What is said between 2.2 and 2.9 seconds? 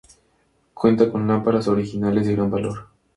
de gran valor.